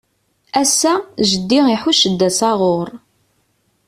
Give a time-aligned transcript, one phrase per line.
[0.61, 0.93] Ass-a,
[1.29, 2.89] jeddi iḥucc-d asaɣur.